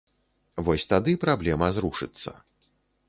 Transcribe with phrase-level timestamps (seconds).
[0.69, 2.37] Вось тады праблема зрушыцца.